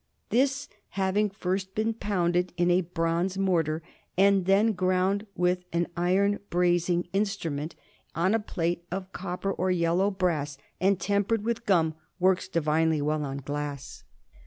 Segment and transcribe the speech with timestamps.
[0.29, 3.83] This, having first been pounded in a bronze mortar,
[4.17, 7.75] and then ground with an iron brazing instrument
[8.15, 13.23] on a plate of copper or yellow brass, and tempered with gum, works divinely well
[13.23, 14.03] on glass.